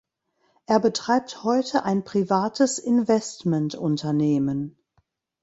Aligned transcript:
Er 0.65 0.79
betreibt 0.79 1.43
heute 1.43 1.83
ein 1.85 2.03
privates 2.03 2.79
Investment-Unternehmen. 2.79 4.75